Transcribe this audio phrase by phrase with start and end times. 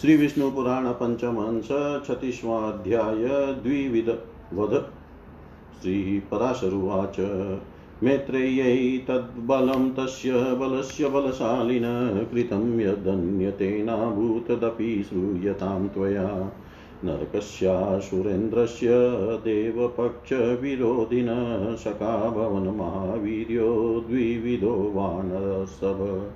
[0.00, 1.68] श्री विष्णु पुराण पंचम अंश
[2.08, 4.18] छत्तीसवा अध्याय द्विविध
[4.54, 4.90] वध।
[5.82, 7.16] श्री पराशरुवाच
[8.02, 11.84] मैत्रेयै तद्बलं तस्य बलस्य बलशालिन
[12.32, 16.52] कृतं यदन्यतेनाभूतदपि श्रूयतां त्वया।
[17.04, 18.88] नरकस्यासुरेन्द्रस्य
[19.44, 21.28] देवपक्षविरोधिन
[21.78, 22.16] सखा
[24.08, 26.30] द्विविधो वानरसभ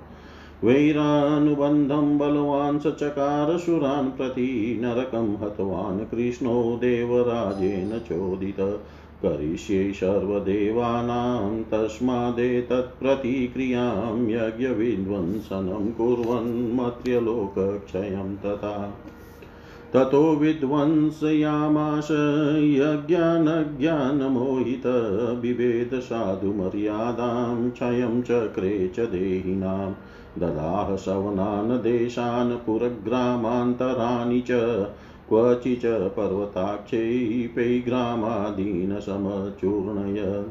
[0.63, 8.79] वैरानुबन्धं बलवान् स चकारसुरान् प्रति नरकं हतवान् कृष्णो देवराजेन चोदित।
[9.25, 18.97] करिष्ये सर्वदेवानां तस्मादेतत्प्रतिक्रियाँ यज्ञविध्वंसनं कुर्वन् तथा।
[19.93, 22.07] ततो विध्वंसयामाश
[22.57, 24.83] यज्ञानज्ञानमोहित
[25.41, 29.91] बिभेद साधुमर्यादां क्षयं चक्रे च देहिनां
[30.37, 34.47] ददाह सवनान् देशान् पुरग्रामान्तराणि च
[35.29, 40.45] क्वचिच पर्वताक्षैपै ग्रामादीन समचूर्णय।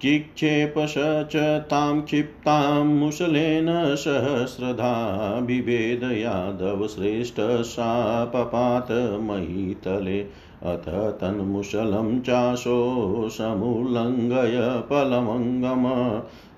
[0.02, 0.94] चिक्षेप स
[1.32, 1.36] च
[1.70, 4.94] तां क्षिप्तां मुसलेन सहस्रधा
[5.40, 10.20] बिभेद यादवश्रेष्ठ सा पपात महीतले
[10.62, 10.88] अथ
[11.20, 15.86] तन्मुशलं चाशो समुल्लङ्घय फलमङ्गम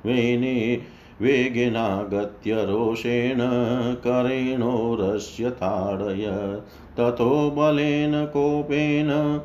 [0.07, 0.81] वेने
[1.21, 3.39] वेगेनागत्य रोषेण
[3.95, 6.31] करेणोरस्य ताडय।
[6.97, 9.41] ततो बलेन कोपेन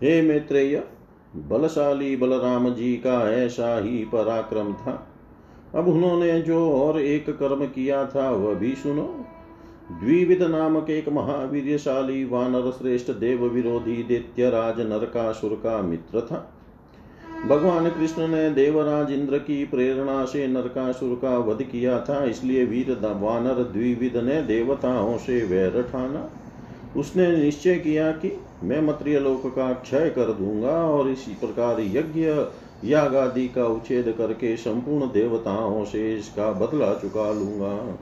[0.03, 0.83] हे मैत्रेय
[1.33, 4.93] बलशाली बलराम जी का ऐसा ही पराक्रम था।
[5.75, 9.03] अब उन्होंने जो और एक कर्म किया था, वह भी सुनो।
[9.93, 16.49] द्विविध नामक एक महावीरशाली वानर श्रेष्ठ देव विरोधी दैत्यराज नरकासुर का मित्र था।
[17.47, 22.91] भगवान कृष्ण ने देवराज इंद्र की प्रेरणा से नरकासुर का वध किया था, इसलिए वीर
[23.21, 26.29] वानर द्विविध ने देवताओं से वैर ठाना।
[26.97, 32.45] उसने निश्चय किया कि मैं मत्रिय लोक का क्षय कर दूँगा और इसी प्रकार यज्ञ
[32.89, 37.97] याग आदि का उच्छेद करके संपूर्ण देवताओं से इसका बदला चुका लूँगा।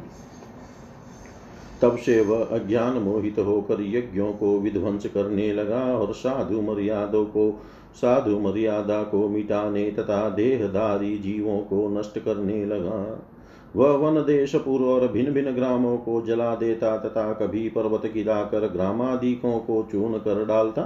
[1.81, 7.63] तब से वह अज्ञान मोहित होकर यज्ञों को विध्वंस करने लगा और साधु मर्यादों को,
[7.95, 13.30] साधु मर्यादा को मिटाने तथा देहधारी जीवों को नष्ट करने लगा।
[13.77, 18.68] वह वन देश पूर्व और भिन्न भिन्न ग्रामों को जला देता तथा कभी पर्वत गिराकर
[18.68, 20.81] ग्रामादिकों को चूर्ण कर डालता,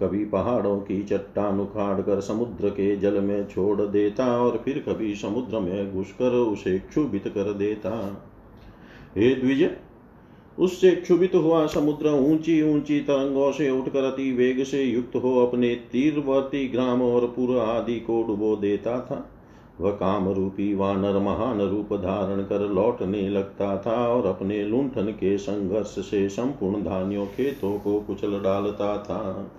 [0.00, 5.14] कभी पहाड़ों की चट्टान उखाड़ कर समुद्र के जल में छोड़ देता और फिर कभी
[5.14, 7.90] समुद्र में घुसकर उसे क्षुभित कर देता।
[9.16, 9.70] हे द्विज,
[10.58, 15.74] उससे क्षुभित हुआ समुद्र ऊँची ऊँची तरंगों से उठकर अति वेग से युक्त हो अपने
[15.92, 19.24] तीरवर्ती ग्राम और पुर आदि को डुबो देता था।
[19.80, 25.36] वह काम रूपी वानर महान रूप धारण कर लौटने लगता था और अपने लुंठन के
[25.38, 29.50] संघर्ष से संपूर्ण धान्यों खेतों को कुचल डालता था।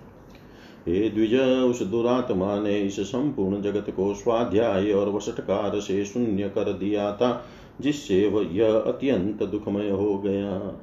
[0.88, 6.72] हे द्विज, उस दुरात्मा ने इस संपूर्ण जगत को स्वाध्याय और वसटकार से शून्य कर
[6.72, 7.44] दिया था,
[7.80, 10.80] जिससे वह यह अत्यंत दुखमय हो गया।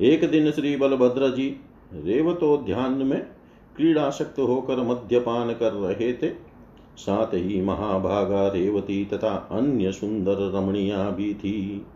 [0.00, 1.56] एक दिन श्री बलभद्र जी
[1.94, 3.20] रेवतोध्यान में
[3.76, 6.45] क्रीड़ाशक्त होकर मद्यपान कर रहे थे।
[6.96, 11.86] साथ ही महाभागा रेवती तथा अन्य सुंदर रमणिया भी थी।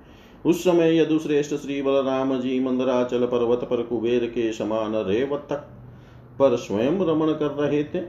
[0.47, 5.67] उस समय यदुश्रेष्ठ श्री बलराम जी मंदराचल पर्वत पर कुबेर के समान रेवतक
[6.39, 8.03] पर स्वयं रमण कर रहे थे।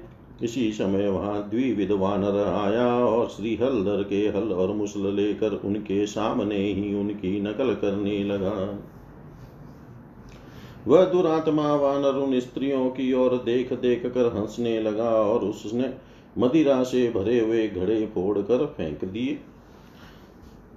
[0.44, 6.06] इसी समय वहाँ द्विविध वानर आया और श्री हलधर के हल और मुसल लेकर उनके
[6.06, 8.54] सामने ही उनकी नकल करने लगा।
[10.88, 15.94] वह दुरात्मा वानर उन स्त्रियों की ओर देख देख कर हंसने लगा और उसने
[16.38, 19.40] मदिरा से भरे हुए घड़े फोड़ कर फेंक दिए।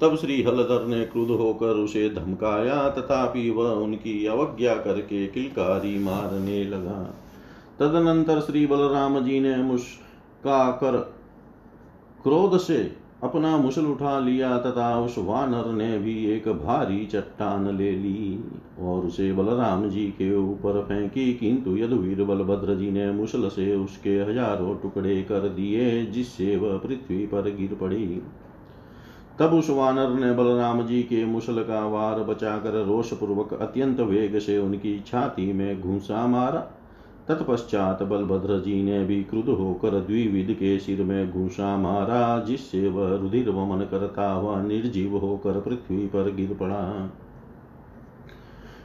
[0.00, 6.64] तब श्री हलधर ने क्रुद्ध होकर उसे धमकाया, तथापि वह उनकी अवज्ञा करके किलकारी मारने
[6.64, 7.14] लगा।
[7.78, 10.96] तदनंतर श्री बलराम जी ने मुस्का कर
[12.22, 17.90] क्रोध से अपना मुसल उठा लिया तथा उस वानर ने भी एक भारी चट्टान ले
[17.90, 18.44] ली
[18.80, 24.18] और उसे बलराम जी के ऊपर फेंकी, किंतु यदुवीर बलभद्र जी ने मुसल से उसके
[24.20, 28.22] हज़ारों टुकड़े कर दिए, जिससे वह पृथ्वी पर गिर पड़ी।
[29.38, 34.38] तब उस वानर ने बलराम जी के मुसल का वार बचाकर रोष पूर्वक अत्यंत वेग
[34.38, 36.70] से उनकी छाती में घूसा मारा।
[37.28, 43.16] तत्पश्चात बलभद्र जी ने भी क्रुद्ध होकर द्विविद के सिर में घूसा मारा, जिससे वह
[43.16, 47.10] रुधिर वमन करता हुआ निर्जीव होकर पृथ्वी पर गिर पड़ा।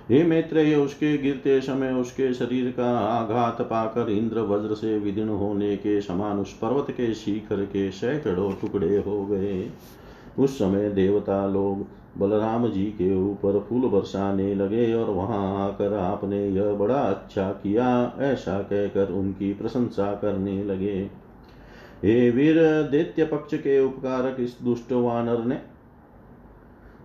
[0.09, 5.75] हे मैत्रेय, उसके गिरते समय उसके शरीर का आघात पाकर इंद्र वज्र से विदीर्ण होने
[5.77, 9.69] के समान उस पर्वत के शिखर के सैकड़ों टुकड़े हो गए।
[10.39, 11.85] उस समय देवता लोग
[12.19, 18.13] बलराम जी के ऊपर फूल बरसाने लगे और वहाँ आकर आपने यह बड़ा अच्छा किया,
[18.19, 21.09] ऐसा कहकर उनकी प्रशंसा करने लगे।
[22.03, 22.55] हे वीर,
[22.91, 25.61] दैत्य पक्ष के उपकारक इस दुष्ट वानर ने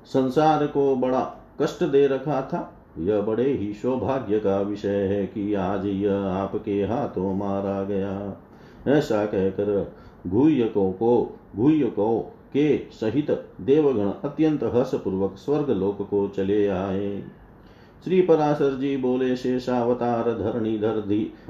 [0.05, 1.23] संसार को बड़ा
[1.63, 6.83] कष्ट दे रखा था। यह बड़े ही सौभाग्य का विषय है कि आज यह आपके
[6.83, 8.43] हाथों मारा गया।
[8.89, 9.93] ऐसा कहकर
[10.27, 13.31] घुयकों को घुयकों के सहित
[13.61, 17.23] देवगण अत्यंत हर्षपूर्वक स्वर्ग लोक को चले आए।
[18.05, 21.01] श्री पराशर जी बोले, शेषावतार धरणीधर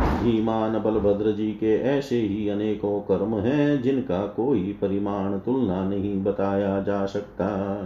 [0.01, 6.83] धीमान बलभद्र जी के ऐसे ही अनेकों कर्म हैं, जिनका कोई परिमाण तुलना नहीं बताया
[6.83, 7.81] जा सकता।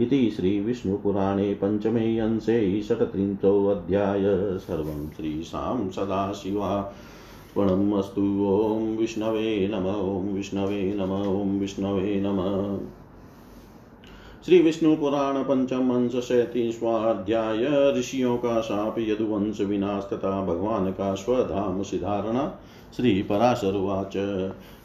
[0.00, 4.22] इति श्रीविष्णुपुराणे पञ्चमे अंशे षट्त्रिंशोऽध्याय
[4.58, 6.94] सर्वं श्रीशां सदाशिवा।
[7.58, 12.78] अर्पणम् अस्तु। ॐ विष्णवे नम, ॐ विष्णवे नम, ॐ विष्णवे नम।
[14.46, 21.82] श्री विष्णु पुराण पंचम अंश सैतीसवाध्याय ऋषियों का शाप यदुवंश विनाश तथा भगवान का स्वधाम
[21.82, 22.60] सिधारणा
[22.96, 24.16] श्री पराशरुवाच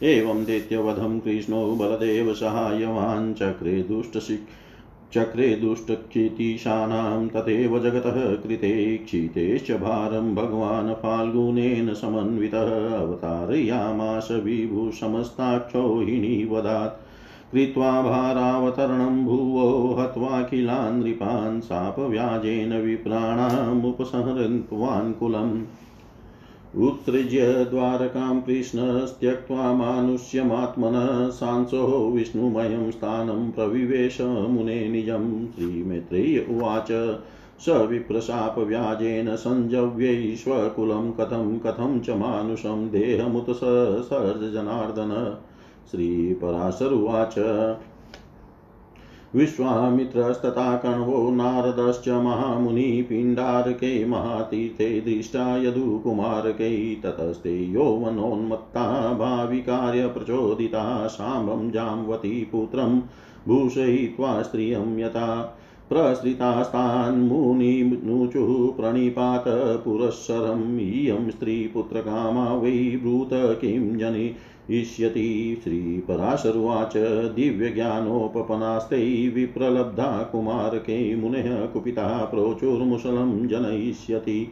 [0.02, 4.48] एवं दैत्यवधं कृष्णो बलदेव सहायवान् चक्रे दुष्टशिक्
[5.14, 17.10] चक्रे दुष्टक्षितीशानां तथैव जगतः कृते क्षितेश्च भारं भगवान् फाल्गुनेन समन्वितः अवतारयामास विभुसमस्ताक्षो हिणीवदात्
[17.52, 25.62] कृत्वा भारावतरणं भुवो हत्वाखिलान् नृपान् शापव्याजेन विप्राणामुपसहृत्वान् कुलम्।
[26.76, 37.18] उत्सृज्य द्वारकां कृष्णस्त्यक्त्वा मानुष्यमात्मनः सांसो विष्णुमयं स्थानं प्रविवेश मुने निजं। श्रीमैत्रेय उवाच।
[37.60, 45.36] स विप्रशापव्याजेन सञ्जव्यै स्वकुलं कथं कथं च मानुषं देहमुत सर्जनार्दन।
[45.90, 47.38] श्रीपराशरुवाच
[49.34, 63.00] विश्वामित्रस्तथा कण्वो नारदश्च महामुनि पिण्डारके महातीर्थे दृष्टा यदुकुमारकै ततस्ते यौवनोन्मत्ता भाविकार्यप्रचोदिता साम्बं जाम्वती पुत्रं
[63.48, 65.56] भूषयित्वा स्त्रियं यथा
[65.90, 69.44] प्रसृतास्तान्मुनिनुचुः प्रणिपात
[69.84, 74.34] पुरःसरम् इयं स्त्रीपुत्रकामा वै ब्रूत किं जनि
[74.80, 75.60] इष्यति?
[75.64, 76.92] श्रीपराशरुवाच
[77.36, 84.48] दिव्यज्ञानोपपनास्ते विप्रलब्धा कुमारके मुनेः कुपिता प्रोचुर्मुसलं जनयिष्यति।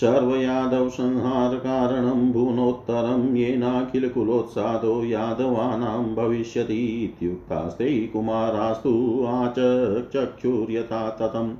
[0.00, 11.54] सर्वयादवसंहारकारणं भुवनोत्तरं येनाखिलकुलोत्सादो यादवानां भविष्यति इत्युक्तास्ते कुमारास्तु आचक्षुर्यथा ततम्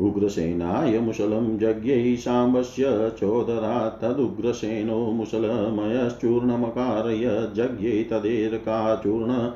[0.00, 9.50] उग्रसेनाय मुसलं जज्ञै साम्बस्य चोदरात् तदुग्रसेनो मुसलमयश्चूर्णमकारय जज्ञै तदेरकाचूर्ण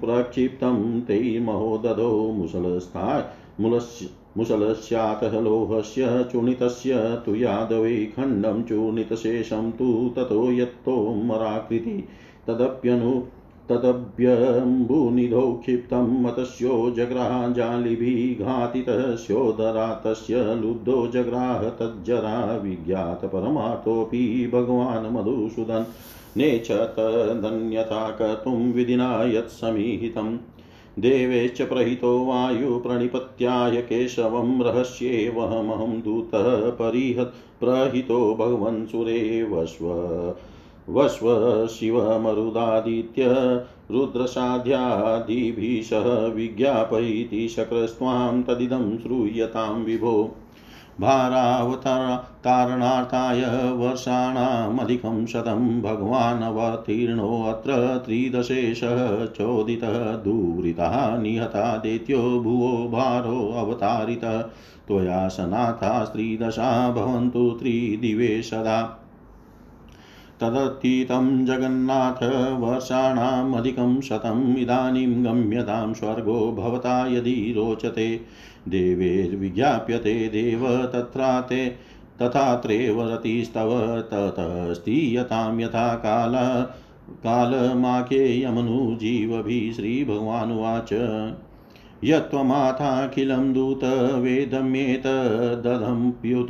[0.00, 3.24] प्रक्षिप्तं ते महोदधो मुसलस्थाय
[3.60, 11.98] मुलस्य मुसलस्यातः लोहस्य चूर्णितस्य तु यादवे खण्डं चूर्णितशेषं तु ततो यत्तोमराकृति
[12.46, 13.20] तदप्यनु
[13.70, 24.22] तदभ्यम्बुनिधौ क्षिप्तं मतस्यो जग्राजालिभिः घातितस्योदरा तस्य लुब्धो जग्राह तज्जरा विज्ञातपरमार्थोऽपि
[24.54, 25.84] भगवान् मधुसूदन्
[26.38, 30.36] नेच्छतदन्यथा कर्तुं विधिना यत्समीहितम्
[30.98, 39.86] देवेश्च प्रहितो वायुप्रणिपत्याय केशवं रहस्येवहमहं दूतः परिहत् प्रहितो भगवन् सुरेवस्व
[40.88, 41.26] वस्व
[41.66, 43.26] शिवमरुदादित्य
[43.90, 50.36] रुद्रसाध्यादिभिः सह विज्ञापयति शक्रस्त्वां तदिदं श्रूयतां विभो।
[51.00, 64.44] भारावतारणार्थाय वर्षाणामधिकं शतं भगवान् अवतीर्णोऽत्र त्रिदशेषः चोदितः दूरितः निहता दैत्यो भुवो भारोऽवतारितः
[64.88, 68.96] त्वया सनाथा स्त्रीदशा भवन्तु त्रिदिवे सदा।
[70.40, 78.20] तदतीतं जगन्नाथ वर्षाणामधिकं शतम् इदानीं गम्यतां स्वर्गो भवता यदि रोचते।
[78.68, 81.76] देवैर्विज्ञाप्यते देव तथा
[82.22, 86.66] तथात्रैव रतिस्तव ततस्तीयतां यथा काल
[87.10, 90.92] कालमाख्येयमनुजीवभिः श्रीभगवानुवाच।
[92.04, 93.80] यत्त्वमाथाखिलं दूत
[94.18, 96.48] वेदम्येतदधम्प्युत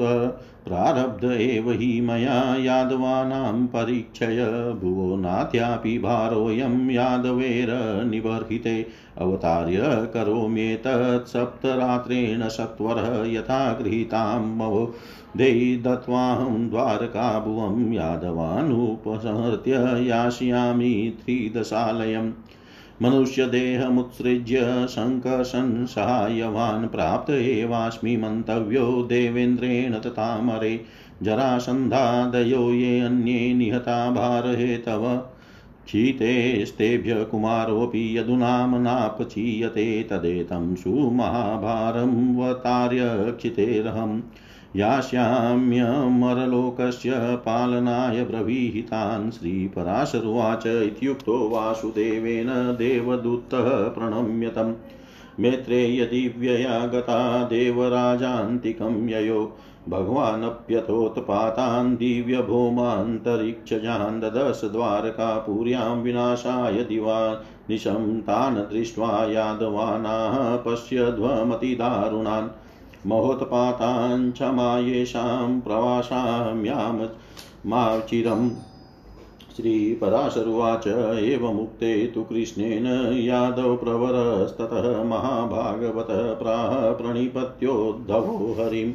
[0.64, 8.86] प्रारब्ध एव हि मया यादवानां परीक्षय। भुवो नाथ्यापि भारोऽयं यादवेरनिबर्हिते
[9.18, 14.94] अवतार्य करोम्येतत् सप्तरात्रेण सत्वरः यथा गृहीतां मवो।
[15.36, 22.32] देयि दत्त्वाहं द्वारकाभुवं यादवानुपसंहृत्य यास्यामि त्रिदशालयम्।
[23.02, 30.84] मनुष्यदेहमुत्सृज्य सङ्कर्षन् सहायवान् प्राप्त एवास्मि मन्तव्यो देवेन्द्रेण तथामरे
[31.22, 35.06] जरासन्धादयो ये अन्ये निहता भारहेतव
[35.86, 44.20] क्षितेस्तेभ्य कुमारोऽपि यदुनाम्नापचीयते तदेतं सुमहाभारं वतार्य क्षितेरहम्
[44.76, 54.74] यास्याम्यमरलोकस्य पालनाय ब्रवीहितान् श्रीपराशरुवाच इत्युक्तो वासुदेवेन देवदूतः प्रणम्यतम्।
[55.40, 59.56] मेत्रेयदिव्यया गता देवराजान्तिकं ययो।
[59.88, 72.48] भगवानप्यथोत्पातान् दिव्यभौमान्तरिक्षजान् ददश द्वारकापुर्यां विनाशाय दिवा निशं तान् दृष्ट्वा यादवानाः पश्यध्वमतिदारुणान्
[73.06, 77.06] महोत्पाताञ्छमायेषां प्रवासाम्यां
[77.66, 78.50] माचिरम्
[79.56, 88.92] श्रीपराशरुवाच एवमुक्ते तु कृष्णेन यादवप्रवरस्ततः महाभागवतः प्राह प्रणिपत्योद्धवो हरिम्।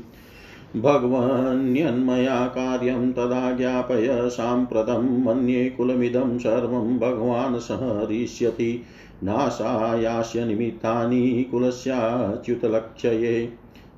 [0.82, 8.84] भगवन्यन्मया कार्यं तदा ज्ञापय साम्प्रतं मन्ये कुलमिदं सर्वं भगवान् सहरिष्यति
[9.24, 13.54] नाशायास्य निमित्तानि कुलस्याच्युतलक्ष्ये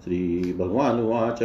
[0.08, 1.40] श्रीभगवानुवाच,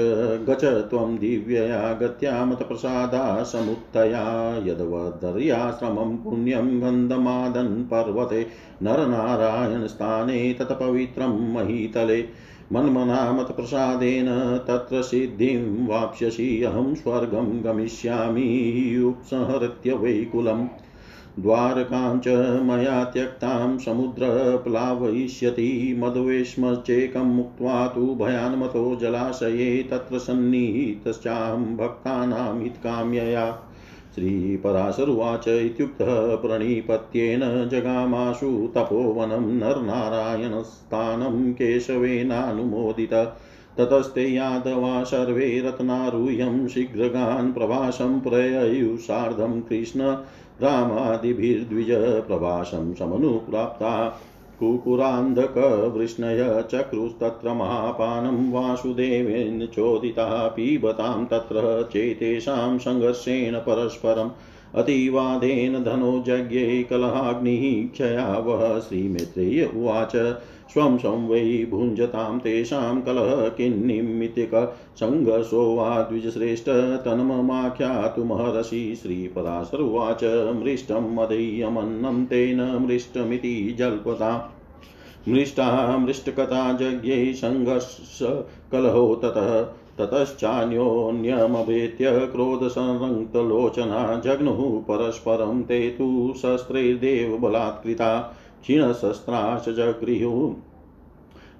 [0.48, 8.46] गच त्वं दिव्यया गत्या मतप्रसादा समुत्थया यदवदर्याश्रमं पुण्यं गन्धमादन् पर्वते
[8.82, 12.24] नरनारायणस्थाने तत्पवित्रं महीतले
[12.72, 14.26] मन्मनामतप्रसादेन
[14.68, 20.68] तत्र सिद्धिं वाप्स्यसि, अहं स्वर्गं गमिष्यामि उपसंहृत्य वैकुलम्।
[21.40, 33.58] द्वारकाञ्च मया त्यक्तां समुद्रप्लावयिष्यति मद्वेश्मश्चेकं मुक्त्वा तु भयान्मतो जलाशये तत्र सन्निहितश्चाहं भक्तानां हितकाम्यया
[34.14, 43.32] श्रीपराशरुवाच इत्युक्तः प्रणिपत्येन जगामाशु तपोवनं नरनारायणस्थानं केशवेनानुमोदित।
[43.78, 50.16] ततस्ते यादवा सर्वे रत्नारूह्यं शीघ्रगान् प्रवासं प्रययुषार्धं कृष्ण।
[50.62, 51.90] रामादिभिर्द्विज
[52.26, 54.18] प्रवासं समनुप्राप्ता
[54.58, 56.40] कुकुरान्धकवृष्णय
[56.72, 64.30] चक्रुस्तत्र महापानं वासुदेवेन चोदिता पीबतां तत्र चेतेषां सङ्घर्षेण परस्परम्
[64.74, 70.16] अतिवादेन धनोजज्ञे कलहाग्निः क्षयावः श्रीमित्रेय उवाच।
[70.72, 76.64] स्वं स्वं भुञ्जतां तेषां कलह किन्निमितिक सङ्घर्षो वा द्विजश्रेष्ठ
[77.04, 80.20] तन्ममाख्यातुमहर्षि श्रीपराशरुवाच
[80.62, 84.58] मृष्टं मदीयमन्नं तेन मृष्टमिति जल्पता।
[85.28, 89.66] मृष्टा मृष्टकथा जज्ञै सङ्घर्षकलहो ततः
[89.98, 97.38] ततश्चान्योन्यमभेत्य क्रोधसंरक्तलोचना जग्नुः परस्परं ते तु शस्त्रैर्देव
[98.62, 100.54] क्षीणशस्त्राश्च जगृहुः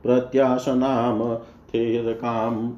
[0.03, 2.71] प्रत्याशनाम थेरकाम्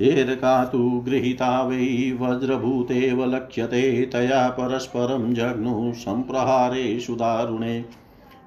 [0.00, 7.84] एरका तु गृहीता वै वज्रभूतेव लक्ष्यते तया परस्परं जग्नुः सम्प्रहारेषु दारुणे।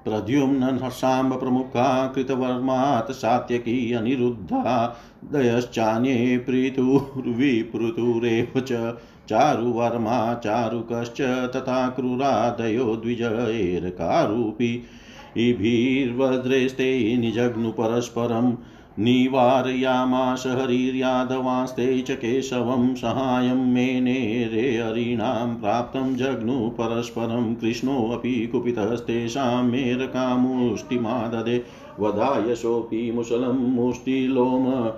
[0.04, 4.96] प्रद्युम्न प्रमुखा कृतवर्मात् सात्यकी अनिरुद्धा
[5.32, 14.84] दयश्चान्ये प्रीतुर्विपृतुरेव च चारुवर्मा चारुकश्च तथा क्रूरादयो द्विज एरकारूपी।
[15.36, 18.56] इभिर्वज्रेस्ते निजग्नु परस्परं
[18.98, 31.64] निवारयामाश हरिर्यादवास्ते च केशवं सहायं मेनेरे हरीणां प्राप्तं जग्नु परस्परं कृष्णोऽपि कुपितस्तेषां मेरकामुष्टिमाददे।
[32.00, 34.90] वधायशोऽपि मुसलं मुष्टिलोम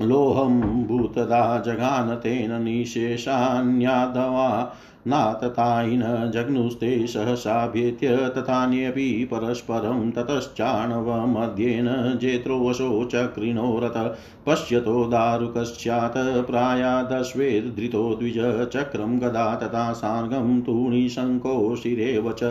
[0.00, 4.76] लोहं भूतदा जगान तेन निशेषान्यादवा।
[5.06, 19.54] नाततायिन जग्नुस्ते सहसाभ्येत्य तथान्यपि परस्परं ततश्चाणवमध्येन जेत्रोवशो चक्रिणो रथ पश्यतो दारुकस्यात् प्रायादश्वेर्धृतो द्विज चक्रं गदा
[19.54, 22.44] तथा सार्गं तूणीशङ्को शिरेव च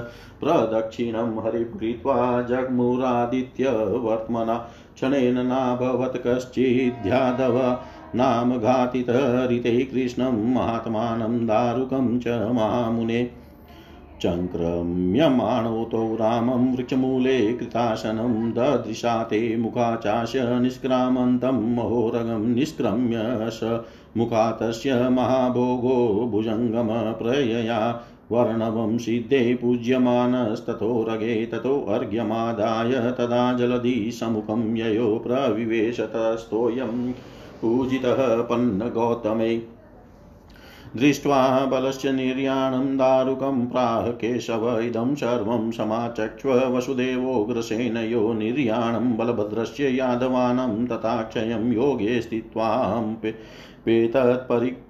[0.44, 7.78] प्रदक्षिणं हरिभृत्वा जग्मुरादित्यवर्त्मना। क्षणेन नाभवत् कश्चिद्ध्यादव
[8.16, 13.24] नाम घातितरिते कृष्णं महात्मानं दारुकं च महामुने
[14.22, 23.80] चङ्क्रम्यमाणोतौ रामं वृक्षमूले कृतासनं ददृशा ते मुखाचास्य निष्क्रामन्तं महोरगं निष्क्रम्य स
[24.18, 26.00] मुखा तस्य महाभोगो
[26.32, 27.80] भुजङ्गमप्रयया
[28.32, 37.12] वर्णवं सिद्धे पूज्यमानस्ततो रगे ततोऽर्घ्यमादाय तदा जलधि समुखं ययो प्रविवेशतस्तोऽयं
[37.64, 39.56] पूजितः पन्नगौतमे।
[40.96, 51.72] दृष्ट्वा बलस्य निर्याणं दारुकं प्राह केशव, इदं सर्वं समाचक्ष्व वसुदेवोग्रसेनयो निर्याणं बलभद्रस्य यादवानं तथा क्षयं
[51.74, 53.14] योगे स्थित्वां
[53.86, 54.82] पेतत्परिक्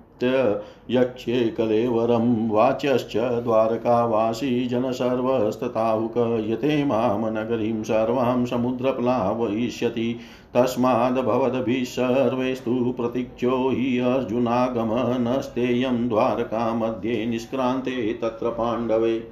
[0.90, 6.14] यक्ष्ये कलेवरं वाच्यश्च द्वारकावासी जनसर्वस्तताहुक
[6.48, 10.16] यते माँ नगरीं सर्वां समुद्रप्लावयिष्यति।
[10.54, 19.24] तस्माद्भवद्भिः सर्वैस्तु प्रतीक्षो हि अर्जुनागमनस्तेयं द्वारकामध्ये निष्क्रान्ते तत्र पाण्डवे।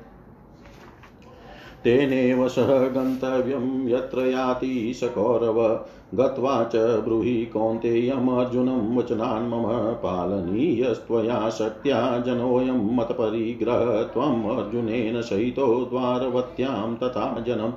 [1.83, 12.19] तेनेव सह गन्तव्यं यत्र याति स कौरव। गत्वा च ब्रूहि कौन्तेयमर्जुनं वचनान् मम पालनीयस्त्वया शक्त्या
[12.19, 17.71] जनोऽयं मत्परिग्रह त्वम् अर्जुनेन सहितो द्वारवत्यां तथा जनम्।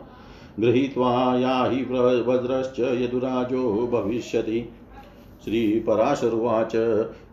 [0.60, 1.82] गृहीत्वा याहि
[2.22, 4.68] वज्रश्च यदुराजो भविष्यति।
[5.44, 6.74] श्रीपराशरुवाच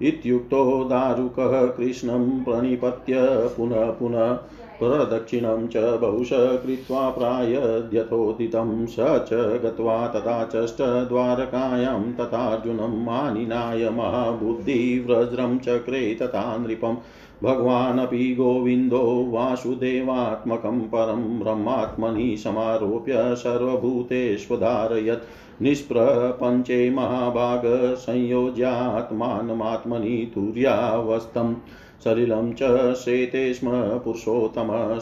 [0.01, 3.13] इत्युक्तो दारुकः कृष्णं प्रणिपत्य
[3.57, 4.33] पुनः पुनः
[4.81, 16.15] प्रदक्षिणं च बहुश कृत्वा प्रायद्यथोदितं स च गत्वा तथा चष्ट द्वारकायां तथार्जुनं मानिनाय महाबुद्धिव्रज्रं चक्रे
[16.21, 16.95] तथा नृपम्
[17.43, 25.25] भगवानपि गोविन्दो वासुदेवात्मकं परं ब्रह्मात्मनि समारोप्य सर्वभूतेष्वधारयत्।
[25.61, 31.55] निष्प्रपञ्चे महाभाग संयोज्यात्मानमात्मनि तुर्यावस्थम्
[32.03, 34.99] सलिलं च शेते स्म पुरुषोत्तम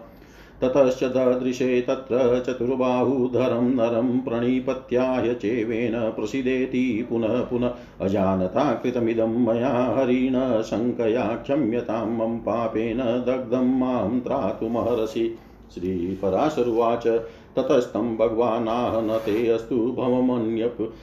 [0.61, 11.35] ततश्च ददृशे तत्र चतुर्बाहुधरं नरं प्रणिपत्याय चेवेन प्रसीदेति पुनः पुनः अजानता कृतमिदं मया हरिण शङ्कया
[11.35, 15.37] क्षम्यतां मम पापेन दग्धं माँ त्रातुमहर्षि
[15.73, 17.07] श्रीपराशरुवाच।
[17.55, 20.93] ततस्तं भगवानाह न ते अस्तु भवमन्यप्।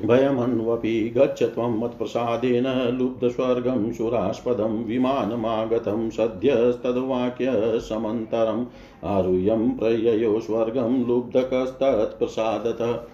[0.00, 8.64] भयमन्वपि गच्छ त्वं मत्प्रसादेन लुब्धस्वर्गं सुरास्पदं विमानमागतं सद्यस्तद्वाक्यसमन्तरम्
[9.04, 13.08] आरुह्यं प्रययो स्वर्गं लुब्धकस्तत्प्रसादतः।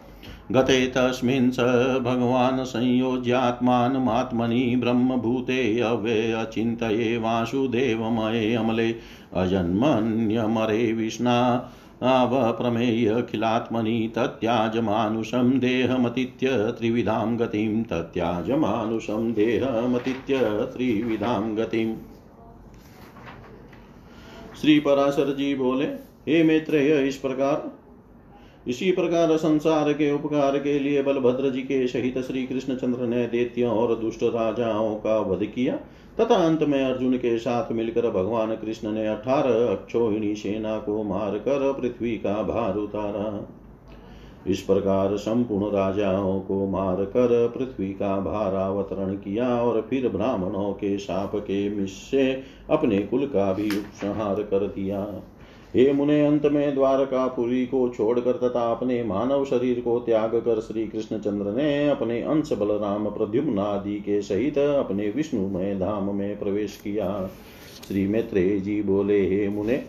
[0.52, 1.60] गते तस्मिन् स
[2.00, 8.94] भगवान् संयोज्यात्मानमात्मनि ब्रह्मभूते अव्ये अचिन्तये वासुदेवमये अमले
[9.34, 11.70] अजन्मन्यमरे विष्णा।
[12.02, 21.94] अवप्रमेयखिलात्मनि तत्याजमानुषं देहमतीत्य त्रिविधां गतिं, तत्याजमानुषं देहमतीत्य त्रिविधां गतिम्।
[24.60, 25.88] श्री पराशर जी बोले,
[26.28, 27.80] हे मैत्रेय, इस प्रकार,
[28.68, 33.72] इसी प्रकार संसार के उपकार के लिए बलभद्र जी के सहित श्री कृष्णचंद्र ने दैत्यों
[33.72, 35.78] और दुष्ट राजाओं का वध किया।
[36.20, 41.72] तथा अंत में अर्जुन के साथ मिलकर भगवान कृष्ण ने अठारह अक्षोहिणी सेना को मारकर
[41.72, 43.48] पृथ्वी का भार उतारा।
[44.46, 50.72] इस प्रकार संपूर्ण राजाओं को मार कर पृथ्वी का भार अवतरण किया और फिर ब्राह्मणों
[50.72, 55.04] के शाप के मिश से अपने कुल का भी उपसंहार कर दिया।
[55.74, 60.86] हे मुने, अंत में द्वारकापुरी को छोड़कर तथा अपने मानव शरीर को त्याग कर श्री
[60.86, 67.30] कृष्णचंद्र ने अपने अंश बलराम प्रद्युम्न आदि के सहित अपने विष्णुमय धाम में प्रवेश किया।
[67.88, 69.82] श्री मैत्रे जी बोले, हे मुने,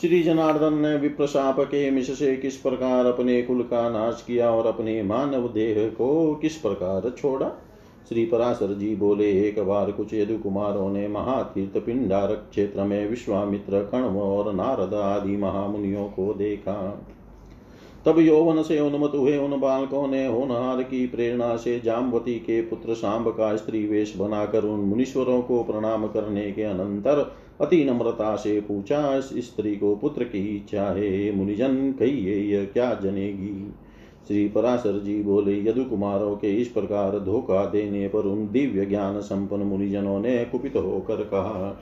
[0.00, 4.66] श्री जनार्दन ने विप्रशाप के मिश से किस प्रकार अपने कुल का नाश किया और
[4.66, 7.52] अपने मानव देह को किस प्रकार छोड़ा?
[8.08, 13.82] श्री पराशर जी बोले, एक बार कुछ यदु कुमारों ने महातीर्थ पिंडारक क्षेत्र में विश्वामित्र,
[13.82, 17.04] कण्व और नारद आदि महामुनियों को देखा।
[18.06, 22.94] तब यौवन से उन्मत हुए उन बालकों ने होनहार की प्रेरणा से जामवती के पुत्र
[22.94, 28.60] सांब का स्त्री वेश बनाकर उन मुनीश्वरों को प्रणाम करने के अनंतर अति नम्रता से
[28.60, 33.72] पूछा, इस स्त्री को पुत्र की इच्छा है मुनिजन, कहिए, यह क्या जनेगी?
[34.28, 39.20] श्री पराशर जी बोले यदु कुमारों के इस प्रकार धोखा देने पर उन दिव्य ज्ञान
[39.20, 41.76] संपन्न मुनिजनों ने कुपित होकर कहा,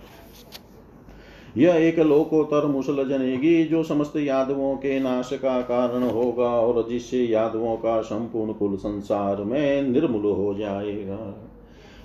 [1.56, 7.24] यह एक लोकोत्तर मुसल जनेगी जो समस्त यादवों के नाश का कारण होगा और जिससे
[7.24, 11.34] यादवों का संपूर्ण कुल संसार में निर्मूल हो जाएगा।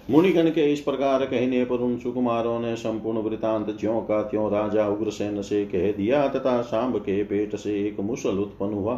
[0.10, 4.88] मुनिगण के इस प्रकार कहने पर उन सुकुमारों ने संपूर्ण वृतांत ज्यो का त्यों राजा
[4.88, 8.96] उग्रसेन से कह दिया, तथा सांब के पेट से एक मुसल उत्पन्न हुआ।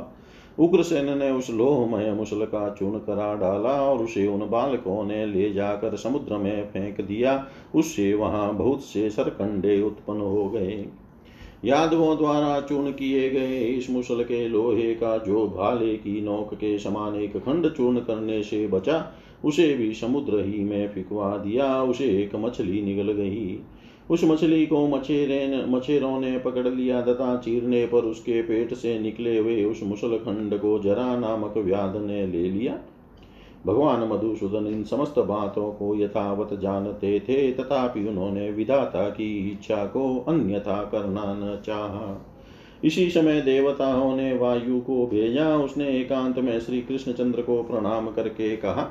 [0.59, 5.53] उग्रसेन ने उस लोहमय मुसल का चूर्ण करा डाला और उसे उन बालकों ने ले
[5.53, 10.85] जाकर समुद्र में फेंक दिया। उससे वहाँ बहुत से सरकंडे उत्पन्न हो गए।
[11.65, 16.79] यादवों द्वारा चूर्ण किए गए इस मुसल के लोहे का जो भाले की नोक के
[16.79, 19.11] समान एक खंड चूर्ण करने से बचा,
[19.45, 23.59] उसे भी समुद्र ही में फिकवा दिया। उसे एक मछली निगल गई।
[24.09, 29.37] उस मछली को मछेरे मछेरों ने पकड़ लिया तथा चीरने पर उसके पेट से निकले
[29.37, 32.79] हुए उस मुसल खंड को जरा नामक व्याध ने ले लिया।
[33.65, 40.25] भगवान मधुसूदन इन समस्त बातों को यथावत जानते थे, तथापि उन्होंने विधाता की इच्छा को
[40.27, 42.25] अन्यथा करना न चाहा।
[42.83, 48.55] इसी समय देवताओं ने वायु को भेजा, उसने एकांत में श्री कृष्णचंद्र को प्रणाम करके
[48.57, 48.89] कहा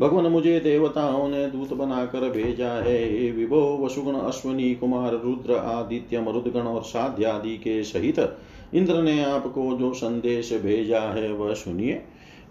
[0.00, 6.20] भगवान मुझे देवताओं ने दूत बनाकर भेजा है। हे विभो, वसुगण, अश्वनी, कुमार, रुद्र, आदित्य,
[6.20, 8.36] मरुदगण और साध्यादि के सहित
[8.74, 11.92] इंद्र ने आपको जो संदेश भेजा है, वह सुनिए।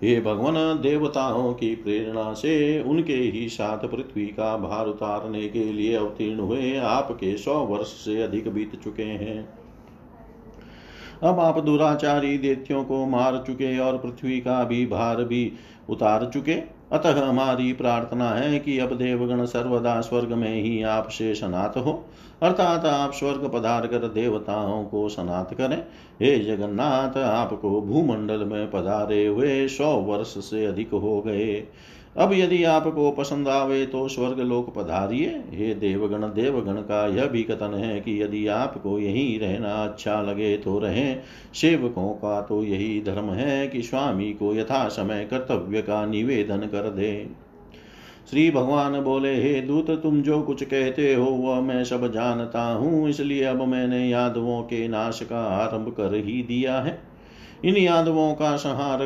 [0.04, 5.96] हे भगवान, देवताओं की प्रेरणा से उनके ही साथ पृथ्वी का भार उतारने के लिए
[5.96, 9.54] अवतीर्ण हुए आपके सौ वर्ष से अधिक बीत चुके हैं।
[11.24, 15.52] अब आप दुराचारी देत्यों को मार चुके और पृथ्वी का भी भार भी
[15.90, 21.78] उतार चुके। अतः हमारी प्रार्थना है कि अब देवगण सर्वदा स्वर्ग में ही आपसे सनात
[21.78, 22.06] हो।
[22.42, 25.86] अर्थात आप स्वर्ग पधार कर देवताओं को सनात करें।
[26.22, 31.68] हे जगन्नाथ, आपको भूमंडल में पधारे हुए सौ वर्ष से अधिक हो गए।
[32.16, 37.44] अब यदि आपको पसंद आवे तो स्वर्ग लोक पधारिए। हे देवगण देवगण का यह भी
[37.44, 41.22] कथन है कि यदि आपको यही रहना अच्छा लगे तो रहें।
[41.54, 46.90] सेवकों का तो यही धर्म है कि स्वामी को यथा समय कर्तव्य का निवेदन कर
[46.90, 47.14] दे।
[48.30, 53.10] श्री भगवान बोले, हे दूत, तुम जो कुछ कहते हो, वह मैं सब जानता हूँ।
[53.10, 57.00] इसलिए अब मैंने यादवों के नाश का आरंभ कर ही दिया है।
[57.66, 59.00] इन यादवों का संहार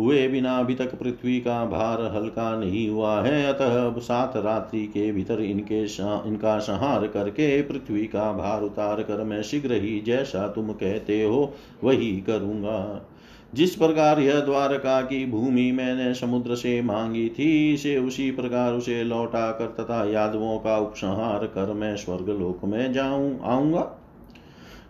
[0.00, 5.10] हुए बिना अभी तक पृथ्वी का भार हल्का नहीं हुआ है। अतः सात रात्रि के
[5.12, 5.82] भीतर इनके
[6.28, 11.52] इनका संहार करके पृथ्वी का भार उतार कर मैं शीघ्र ही जैसा तुम कहते हो
[11.84, 13.06] वही करूँगा।
[13.54, 19.02] जिस प्रकार यह द्वारका की भूमि मैंने समुद्र से मांगी थी से उसी प्रकार उसे
[19.04, 23.99] लौटा कर तथा यादवों का उपसंहार कर मैं स्वर्ग लोक में जाऊँ, आऊँगा।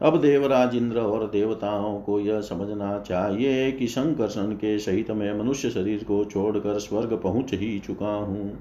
[0.02, 5.70] अब देवराज इंद्र और देवताओं को यह समझना चाहिए कि संकर्षण के सहित मैं मनुष्य
[5.70, 8.58] शरीर को छोड़कर स्वर्ग पहुँच ही चुका हूँ।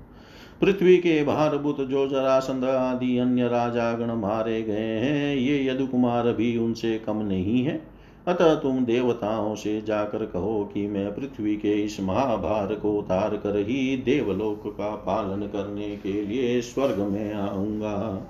[0.62, 6.98] पृथ्वी के भारभूत जो जरासंध आदि अन्य राजागण मारे गए हैं, ये यदुकुमार भी उनसे
[7.00, 7.82] कम नहीं है।
[8.28, 13.58] अतः तुम देवताओं से जाकर कहो कि मैं पृथ्वी के इस महाभार को उतार कर
[13.58, 18.28] ही देवलोक का पालन करने के लिए स्वर्ग में आऊँगा।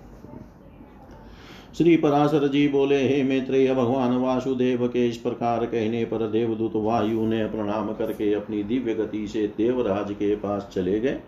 [1.79, 7.25] श्री पराशर जी बोले, हे मैत्रेय भगवान, वासुदेव के इस प्रकार कहने पर देवदूत वायु
[7.25, 11.19] ने प्रणाम करके अपनी दिव्य गति से देवराज के पास चले गए।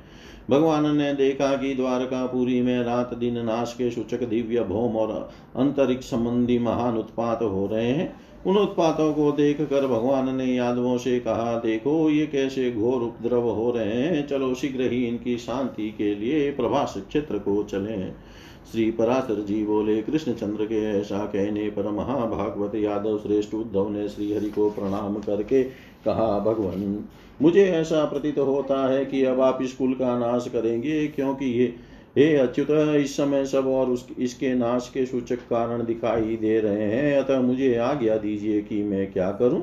[0.50, 6.06] भगवान ने देखा कि द्वारकापुरी में रात दिन नाश के सूचक दिव्य भौम और अंतरिक्ष
[6.06, 8.14] संबंधी महान उत्पात हो रहे हैं।
[8.46, 13.50] उन उत्पातों को देख कर भगवान ने यादवों से कहा, देखो, ये कैसे घोर उपद्रव
[13.50, 18.31] हो रहे हैं। चलो, शीघ्र ही इनकी शांति के लिए प्रभास क्षेत्र को चले।
[18.72, 24.10] श्री पराशर जी बोले, कृष्ण चंद्र के ऐसा कहने पर महाभागवत यादव श्रेष्ठ उद्धव ने
[24.10, 25.64] श्री हरि को प्रणाम करके
[26.06, 27.04] कहा, भगवान,
[27.42, 31.76] मुझे ऐसा प्रतीत होता है कि अब आप इस कुल का नाश करेंगे, क्योंकि ये,
[32.18, 36.84] हे अच्युत, इस समय सब और उस, इसके नाश के सूचक कारण दिखाई दे रहे
[36.84, 39.62] हैं। अतः मुझे आज्ञा दीजिए कि मैं क्या करूँ?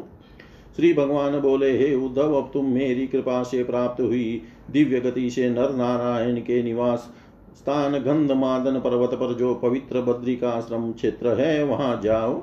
[0.77, 5.51] श्री भगवान बोले, हे उद्धव, अब तुम मेरी कृपा से प्राप्त हुई दिव्य गति से
[5.51, 7.15] नर नारायण के निवास
[7.59, 12.43] स्थान गंधमादन पर्वत पर जो पवित्र बद्रिकाश्रम क्षेत्र है, वहाँ जाओ।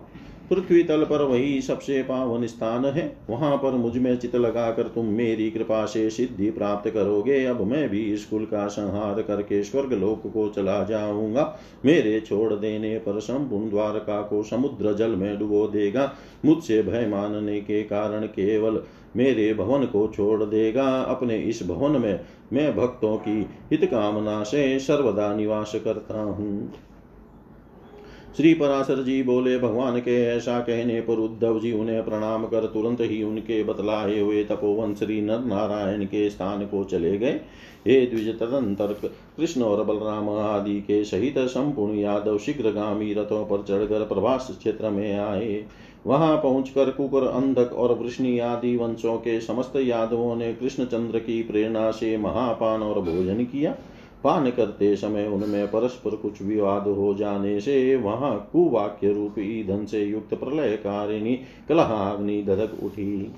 [0.49, 5.51] पृथ्वी तल पर वही सबसे पावन स्थान है। वहाँ पर मुझमें चित लगाकर तुम मेरी
[5.51, 10.31] कृपा से सिद्धि प्राप्त करोगे। अब मैं भी इस कुल का संहार करके स्वर्ग लोक
[10.33, 16.13] को चला जाऊँगा। मेरे छोड़ देने पर संपूर्ण द्वारका को समुद्र जल में डुबो देगा।
[16.45, 18.81] मुझसे भय मानने के कारण केवल
[19.15, 22.19] मेरे भवन को छोड़ देगा। अपने इस भवन में
[22.53, 26.73] मैं भक्तों की हित कामना से सर्वदा निवास करता हूँ।
[28.37, 33.01] श्री पराशर जी बोले, भगवान के ऐसा कहने पर उद्धव जी उन्हें प्रणाम कर तुरंत
[33.01, 37.39] ही उनके बतलाए हुए तपोवन श्री नर नारायण के स्थान को चले गए।
[37.87, 38.93] हे द्विज तदंतर
[39.37, 45.17] कृष्ण और बलराम आदि के सहित संपूर्ण यादव शीघ्रगामी रथों पर चढ़कर प्रभास क्षेत्र में
[45.19, 45.63] आए।
[46.05, 51.89] वहाँ पहुंचकर कुकर, अंधक और वृष्णि आदि वंशों के समस्त यादवों ने कृष्णचंद्र की प्रेरणा
[51.91, 53.75] से महापान और भोजन किया।
[54.25, 60.03] पान करते समय उनमें परस्पर कुछ विवाद हो जाने से वहाँ कुवाक्य रूप ईंधन से
[60.03, 61.35] युक्त प्रलयकारिणी
[61.69, 63.31] कलहाग्नि धधक उठी।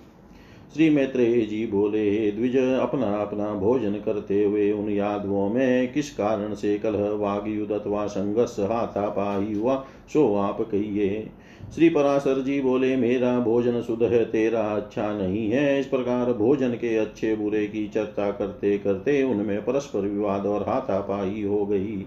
[0.73, 6.53] श्री मैत्रेय जी बोले, द्विज, अपना अपना भोजन करते हुए उन यादवों में किस कारण
[6.53, 9.75] से कलह वागयुद्ध अथवा संघर्ष हाथापाई हुआ,
[10.13, 11.29] सो आप कहिए।
[11.67, 16.71] श्री पराशर जी बोले, मेरा भोजन शुद्ध है, तेरा अच्छा नहीं है। इस प्रकार भोजन
[16.71, 22.05] के अच्छे बुरे की चर्चा करते करते उनमें परस्पर विवाद और हाथापाई हो गई।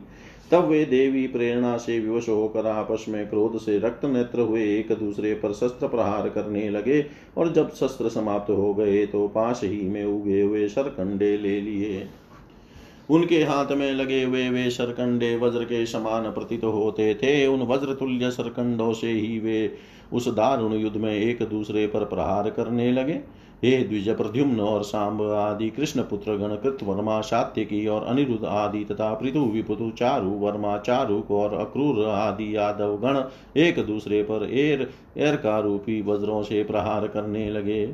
[0.52, 4.92] तब वे देवी प्रेरणा से विवश होकर आपस में क्रोध से रक्त नेत्र हुए एक
[4.92, 7.04] दूसरे पर शस्त्र प्रहार करने लगे
[7.36, 12.06] और जब शस्त्र समाप्त हो गए तो पास ही में उगे हुए सरकंडे ले लिए।
[13.10, 17.94] उनके हाथ में लगे हुए वे सरकंडे वज्र के समान प्रतीत होते थे। उन वज्र
[17.94, 19.72] तुल्य सरकंडों से ही वे
[20.12, 23.20] उस दारुण युद्ध में एक दूसरे पर प्रहार करने लगे।
[23.64, 28.84] हे द्विज प्रद्युम्न और सांब आदि, कृष्ण पुत्र गण कृत वर्मा सात्यकी और अनिरुद्ध आदि
[28.84, 33.22] तथा पृथु, विपुतु, चारु, वर्मा, चारुक और अक्रूर आदि यादव गण
[33.60, 37.84] एक दूसरे पर एर एर का रूपी वज्रों से प्रहार करने लगे।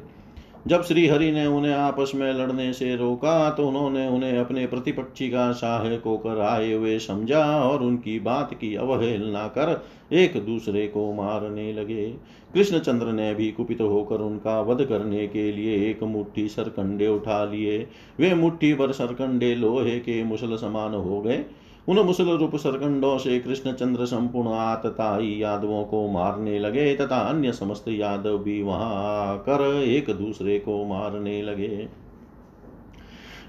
[0.66, 5.29] जब श्री हरि ने उन्हें आपस में लड़ने से रोका तो उन्होंने उन्हें अपने प्रतिपक्षी
[5.29, 11.12] का सहायक होकर आए हुए समझा और उनकी बात की अवहेलना कर एक दूसरे को
[11.12, 12.07] मारने लगे।
[12.55, 17.87] कृष्णचंद्र ने भी कुपित होकर उनका वध करने के लिए एक मुट्ठी सरकंडे उठा लिए।
[18.20, 21.44] वे मुट्ठी भर सरकंडे लोहे के मुसल समान हो गए।
[21.88, 27.85] उन मुसल रूप सरकंडों से कृष्णचंद्र संपूर्ण आतताई यादवों को मारने लगे तथा अन्य समस्त
[27.88, 31.88] यादव भी वहाँ कर एक दूसरे को मारने लगे।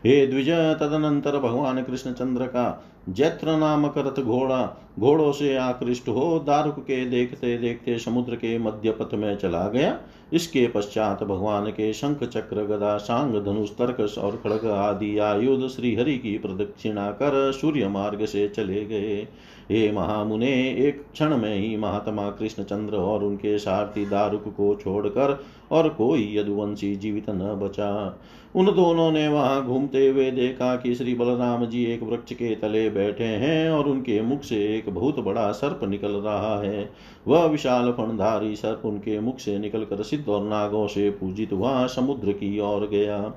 [0.08, 6.80] हे द्विज, तदनंतर भगवान कृष्णचंद्र का जैत्र नामक रथ घोड़ा, घोड़ों से आकृष्ट हो दारुक
[6.80, 9.98] के देखते देखते समुद्र के मध्य पथ में चला गया।
[10.34, 16.18] इसके पश्चात भगवान के शंख चक्र, गदा, सांग, धनुष, तर्कस और खड़ग आदि आयुध श्रीहरि
[16.18, 19.28] की प्रदक्षिणा कर सूर्य मार्ग से चले गए।
[19.72, 25.90] हे महामुने, एक क्षण में ही महात्मा कृष्णचंद्र और उनके सारथी दारुक को छोड़कर और
[25.90, 28.20] कोई यदुवंशी जीवित न बचा।
[28.56, 32.90] उन दोनों ने वहाँ घूमते हुए देखा कि श्री बलराम जी एक वृक्ष के तले
[32.90, 36.90] बैठे हैं और उनके मुख से एक बहुत बड़ा सर्प निकल रहा है।
[37.28, 42.32] वह विशाल फणधारी सर्प उनके मुख से निकलकर सिद्ध और नागों से पूजित हुआ समुद्र
[42.32, 43.34] की ओर गया।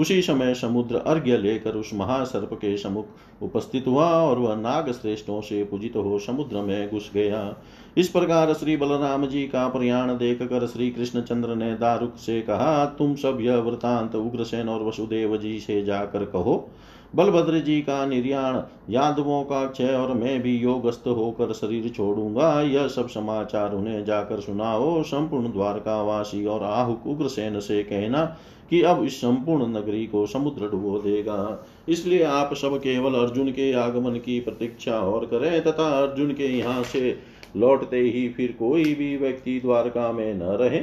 [0.00, 5.40] उसी समय समुद्र अर्घ्य लेकर उस महासर्प के समुख उपस्थित हुआ और वह नाग श्रेष्ठों
[5.40, 7.56] से पूजित हो समुद्र में घुस गया।
[7.96, 12.84] इस प्रकार श्री बलराम जी का प्रयाण देख कर श्री कृष्णचंद्र ने दारुक से कहा,
[12.86, 16.70] तुम सब यह वृतांत उग्रसेन और वसुदेव जी से जाकर कहो।
[17.14, 22.86] बलभद्र जी का निर्याण, यादवों का क्षय और मैं भी योगस्थ होकर शरीर छोड़ूँगा। यह
[22.88, 28.24] सब समाचार उन्हें जाकर सुनाओ। संपूर्ण द्वारकावासी और आहुक उग्रसेन से कहना
[28.70, 33.72] कि अब इस संपूर्ण नगरी को समुद्र डुबो देगा। इसलिए आप सब केवल अर्जुन के
[33.72, 37.18] आगमन की प्रतीक्षा और करें तथा अर्जुन के यहाँ से
[37.56, 40.82] लौटते ही फिर कोई भी व्यक्ति द्वारका में न रहे।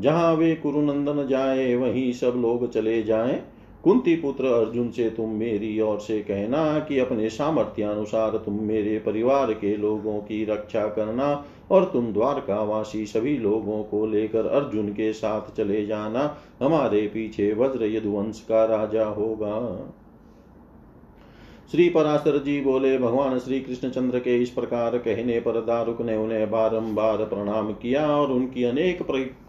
[0.00, 3.42] जहाँ वे कुरुनंदन जाए, वहीं सब लोग चले जाएँ।
[3.84, 9.52] कुंती पुत्र अर्जुन से तुम मेरी ओर से कहना कि अपने सामर्थ्यानुसार तुम मेरे परिवार
[9.52, 15.54] के लोगों की रक्षा करना और तुम द्वारकावासी सभी लोगों को लेकर अर्जुन के साथ
[15.56, 19.58] चले जाना। हमारे पीछे वज्र यदुवंश का राजा होगा।
[21.70, 26.50] श्री पराशर जी बोले, भगवान श्री कृष्णचंद्र के इस प्रकार कहने पर दारुक ने उन्हें
[26.50, 29.02] बारंबार प्रणाम किया और उनकी अनेक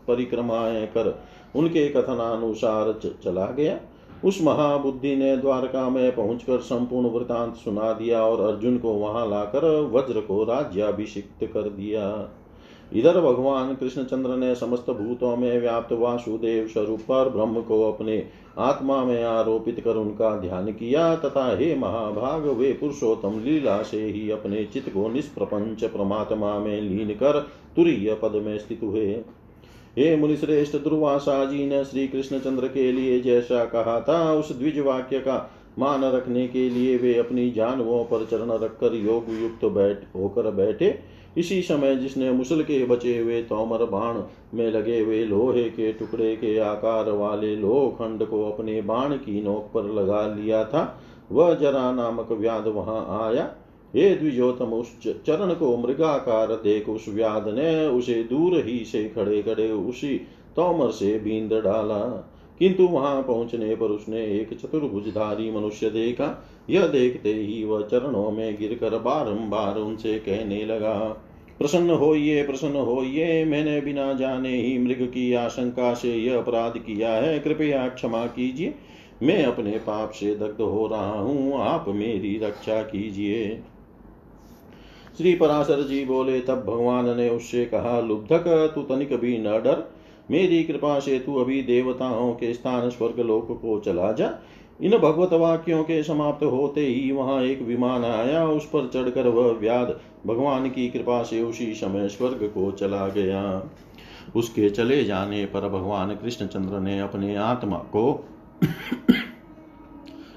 [0.08, 1.20] परिक्रमाएँ कर
[1.56, 3.80] उनके कथनानुसार चला गया।
[4.24, 9.66] उस महाबुद्धि ने द्वारका में पहुंचकर संपूर्ण वृतांत सुना दिया और अर्जुन को वहाँ लाकर
[9.92, 12.30] वज्र को राज्याभिषिक्त कर दिया।
[12.94, 19.04] इधर भगवान कृष्णचंद्र ने समस्त भूतों में व्याप्त वासुदेव स्वरूप पर ब्रह्म को अपने आत्मा
[19.06, 24.64] में आरोपित कर उनका ध्यान किया तथा हे महाभाग, वे पुरुषोत्तम लीला से ही अपने
[24.66, 27.40] चित्त को निष्प्रपंच परमात्मा में लीन कर
[27.76, 29.24] तुरीय पद में स्थित हुए।
[29.98, 35.20] हे मुनिश्रेष्ठ दुर्वासा जी ने श्री कृष्णचंद्र के लिए जैसा कहा था, उस द्विज वाक्य
[35.20, 40.52] का मान रखने के लिए वे अपनी जानवों पर चरण रखकर योग युक्त बैठ, होकर
[40.52, 40.98] बैठे।
[41.38, 44.22] इसी समय जिसने मुसल के बचे हुए तोमर बाण
[44.54, 49.72] में लगे हुए लोहे के टुकड़े के आकार वाले लोखंड को अपने बाण की नोक
[49.74, 53.54] पर लगा लिया था, वह जरा नामक व्याध वहाँ आया।
[53.96, 59.42] हे द्विजोतम, उस चरण को मृगाकार देख, उस व्याध ने उसे दूर ही से खड़े
[59.44, 60.18] खड़े उसी
[60.56, 66.28] तोमर से बींद डाला। किंतु वहाँ पहुँचने पर उसने एक चतुर्भुजधारी मनुष्य देखा।
[66.70, 70.98] यह देखते ही वह चरणों में गिरकर बारंबार उनसे कहने लगा,
[71.60, 77.14] प्रसन्न होइए प्रसन्न होइए, मैंने बिना जाने ही मृग की आशंका से यह अपराध किया
[77.14, 78.74] है। कृपया क्षमा कीजिए,
[79.24, 83.62] मैं अपने पाप से दग्ध हो रहा हूँ, आप मेरी रक्षा कीजिए।
[85.18, 89.92] श्री पराशर जी बोले, तब भगवान ने उससे कहा, लुब्धक, तू तनिक भी न डर।
[90.32, 94.40] मेरी कृपा से तू अभी देवताओं के स्थान स्वर्ग लोक को चला जा।
[94.82, 99.52] इन भगवत वाक्यों के समाप्त होते ही वहाँ एक विमान आया। उस पर चढ़कर वह
[99.52, 103.70] व्याध भगवान की कृपा से उसी समय स्वर्ग को चला गया।
[104.36, 108.26] उसके चले जाने पर भगवान कृष्णचंद्र ने अपने आत्मा को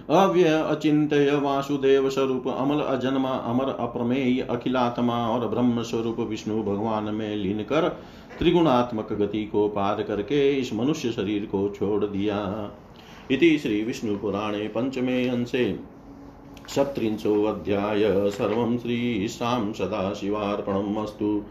[0.08, 7.36] अव्यय अचिंत्य वासुदेव स्वरूप अमल अजन्मा अमर अप्रमेय अखिलात्मा और ब्रह्म स्वरूप विष्णु भगवान में
[7.36, 7.88] लीन कर
[8.38, 12.38] त्रिगुणात्मक गति को पार करके इस मनुष्य शरीर को छोड़ दिया।
[13.30, 15.80] इति श्री विष्णु पुराणे पंचमे अंशे
[16.68, 21.44] सप्त्रिंशोऽध्याय सर्वं श्रीशां सदाशिवार्पणमस्तु